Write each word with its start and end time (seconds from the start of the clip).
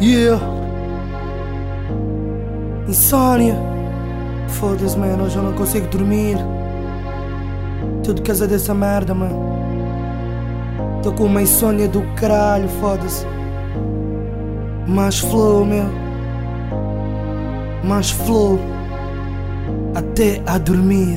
Yeah. 0.00 0.40
Insônia. 2.88 3.54
Foda-se, 4.48 4.98
mano, 4.98 5.24
hoje 5.24 5.36
eu 5.36 5.42
não 5.42 5.52
consigo 5.52 5.86
dormir. 5.88 6.38
Tudo 8.02 8.22
casa 8.22 8.46
dessa 8.48 8.72
merda, 8.72 9.14
mano. 9.14 9.38
Tô 11.02 11.12
com 11.12 11.24
uma 11.24 11.42
insônia 11.42 11.86
do 11.86 12.00
caralho, 12.16 12.66
foda-se. 12.80 13.26
Mais 14.86 15.18
flow, 15.18 15.66
meu. 15.66 15.84
Mais 17.84 18.10
flow. 18.10 18.58
Até 19.94 20.40
a 20.46 20.56
dormir. 20.56 21.14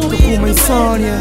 Tô 0.00 0.16
com 0.16 0.34
uma 0.38 0.48
insônia. 0.48 1.14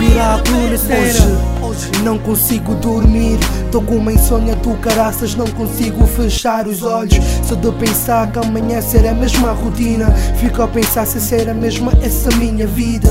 Espiral 0.00 0.38
por 0.44 1.66
Hoje 1.66 1.90
não 2.04 2.18
consigo 2.18 2.76
dormir. 2.76 3.36
Tô 3.72 3.82
com 3.82 3.96
uma 3.96 4.12
insônia 4.12 4.54
do 4.54 4.76
caraças 4.78 5.34
Não 5.34 5.46
consigo 5.48 6.06
fechar 6.06 6.68
os 6.68 6.84
olhos. 6.84 7.18
Só 7.42 7.56
de 7.56 7.72
pensar 7.72 8.30
que 8.30 8.38
amanhã 8.38 8.80
será 8.80 9.10
a 9.10 9.14
mesma 9.14 9.50
rotina. 9.50 10.12
Fico 10.40 10.62
a 10.62 10.68
pensar 10.68 11.04
se 11.04 11.20
será 11.20 11.52
mesmo 11.52 11.90
essa 12.00 12.30
minha 12.36 12.66
vida 12.66 13.10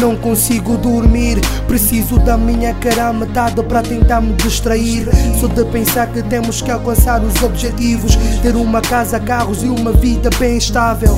Não 0.00 0.16
consigo 0.16 0.76
dormir 0.76 1.40
Preciso 1.66 2.18
da 2.18 2.36
minha 2.36 2.74
cara 2.74 3.12
metade 3.12 3.62
para 3.62 3.82
tentar 3.82 4.20
me 4.20 4.32
distrair 4.34 5.08
Só 5.40 5.46
de 5.46 5.64
pensar 5.66 6.06
que 6.08 6.22
temos 6.22 6.62
que 6.62 6.70
alcançar 6.70 7.22
os 7.22 7.42
objetivos 7.42 8.16
Ter 8.42 8.56
uma 8.56 8.80
casa, 8.80 9.18
carros 9.20 9.62
e 9.62 9.66
uma 9.66 9.92
vida 9.92 10.30
bem 10.38 10.58
estável 10.58 11.16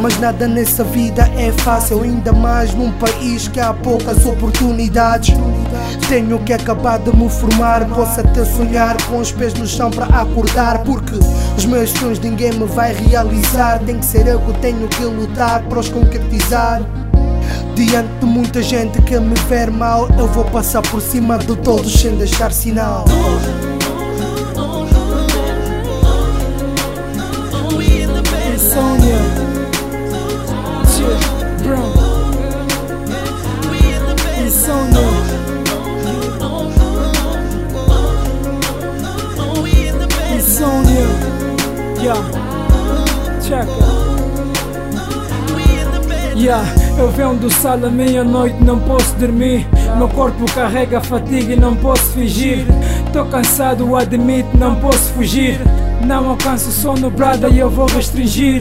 Mas 0.00 0.18
nada 0.18 0.46
nessa 0.46 0.84
vida 0.84 1.30
é 1.36 1.52
fácil 1.62 2.02
Ainda 2.02 2.32
mais 2.32 2.74
num 2.74 2.92
país 2.92 3.48
que 3.48 3.60
há 3.60 3.72
poucas 3.72 4.24
oportunidades 4.26 5.34
tenho 6.08 6.38
que 6.40 6.52
acabar 6.52 6.98
de 6.98 7.14
me 7.16 7.28
formar, 7.28 7.86
posso 7.88 8.20
até 8.20 8.44
sonhar 8.44 8.96
com 9.06 9.18
os 9.18 9.32
pés 9.32 9.54
no 9.54 9.66
chão 9.66 9.90
para 9.90 10.06
acordar. 10.06 10.82
Porque 10.84 11.14
os 11.56 11.64
meus 11.64 11.90
sonhos 11.90 12.18
ninguém 12.18 12.52
me 12.52 12.66
vai 12.66 12.92
realizar. 12.92 13.78
Tem 13.80 13.98
que 13.98 14.04
ser 14.04 14.26
eu 14.26 14.38
que 14.40 14.52
tenho 14.60 14.86
que 14.88 15.04
lutar 15.04 15.62
para 15.62 15.80
os 15.80 15.88
concretizar. 15.88 16.82
Diante 17.74 18.08
de 18.20 18.26
muita 18.26 18.62
gente 18.62 19.02
que 19.02 19.18
me 19.18 19.34
ver 19.48 19.70
mal, 19.70 20.08
eu 20.18 20.28
vou 20.28 20.44
passar 20.44 20.80
por 20.82 21.00
cima 21.00 21.38
de 21.38 21.56
todos 21.56 21.92
sem 21.92 22.16
deixar 22.16 22.52
sinal. 22.52 23.04
Insônia. 28.54 29.18
Bro. 31.62 31.82
Insônia. 34.46 35.04
Yeah. 42.00 42.44
Check 43.40 43.68
Yeah, 46.36 46.64
eu 46.98 47.10
venho 47.10 47.34
do 47.34 47.50
sala 47.50 47.90
meia-noite, 47.90 48.56
não 48.62 48.78
posso 48.80 49.14
dormir. 49.16 49.66
Meu 49.96 50.08
corpo 50.08 50.44
carrega 50.54 51.00
fatiga 51.00 51.52
e 51.52 51.56
não 51.56 51.74
posso 51.76 52.12
fingir. 52.12 52.64
Tô 53.12 53.24
cansado, 53.26 53.96
admito, 53.96 54.56
não 54.56 54.76
posso 54.76 55.12
fugir. 55.12 55.60
Não 56.06 56.30
alcanço 56.30 56.70
sono, 56.70 57.10
brada, 57.10 57.48
e 57.48 57.58
eu 57.58 57.70
vou 57.70 57.86
restringir. 57.86 58.60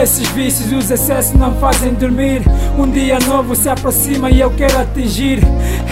Esses 0.00 0.28
vícios, 0.28 0.72
os 0.72 0.90
excessos 0.90 1.34
não 1.34 1.54
fazem 1.54 1.94
dormir. 1.94 2.42
Um 2.78 2.90
dia 2.90 3.18
novo 3.20 3.54
se 3.54 3.68
aproxima 3.68 4.30
e 4.30 4.40
eu 4.40 4.50
quero 4.50 4.78
atingir. 4.78 5.40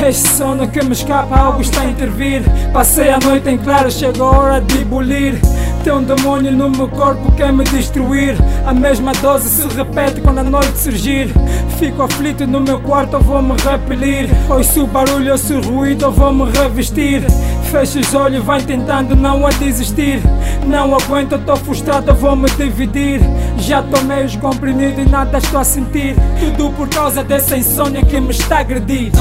Este 0.07 0.29
sono 0.29 0.69
que 0.69 0.85
me 0.85 0.93
escapa, 0.93 1.39
algo 1.39 1.63
está 1.63 1.83
a 1.83 1.87
intervir. 1.87 2.43
Passei 2.73 3.11
a 3.11 3.19
noite 3.19 3.49
em 3.49 3.57
claro, 3.57 3.91
chegou 3.91 4.29
a 4.29 4.39
hora 4.39 4.61
de 4.61 4.85
bulir. 4.85 5.41
Tem 5.83 5.95
um 5.95 6.03
demônio 6.03 6.53
no 6.53 6.69
meu 6.69 6.89
corpo 6.89 7.31
que 7.31 7.39
quer 7.39 7.53
me 7.53 7.65
destruir. 7.65 8.37
A 8.67 8.75
mesma 8.75 9.13
dose 9.13 9.49
se 9.49 9.67
repete 9.69 10.21
quando 10.21 10.39
a 10.39 10.43
noite 10.43 10.79
surgir. 10.79 11.33
Fico 11.79 12.03
aflito 12.03 12.47
no 12.47 12.61
meu 12.61 12.79
quarto, 12.81 13.19
vou 13.19 13.41
me 13.41 13.55
repelir. 13.57 14.29
Ouço 14.51 14.87
barulho, 14.87 15.33
ouço 15.33 15.59
ruído, 15.61 16.11
vou 16.11 16.33
me 16.33 16.51
revestir. 16.51 17.23
Fecho 17.71 18.01
os 18.01 18.15
olhos, 18.15 18.45
vai 18.45 18.61
tentando 18.61 19.17
não 19.17 19.47
a 19.47 19.51
desistir. 19.51 20.21
Não 20.67 20.95
aguento, 20.95 21.39
tô 21.47 21.57
frustrado, 21.57 22.15
vou 22.15 22.37
me 22.37 22.51
dividir. 22.51 23.21
Já 23.59 23.83
tomei 23.83 24.25
os 24.25 24.37
comprimidos 24.37 25.07
e 25.07 25.09
nada 25.09 25.39
estou 25.39 25.61
a 25.61 25.65
sentir. 25.65 26.15
Tudo 26.57 26.71
por 26.77 26.89
causa 26.89 27.25
dessa 27.25 27.57
insônia 27.57 28.05
que 28.05 28.21
me 28.21 28.33
está 28.33 28.59
a 28.59 28.61
agredir. 28.61 29.13